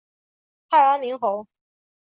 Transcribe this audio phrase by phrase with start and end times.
[0.67, 1.47] 太安明侯